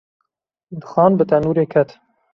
Dixan 0.79 1.11
bi 1.17 1.23
tenûrê 1.29 1.65
ket. 1.73 1.89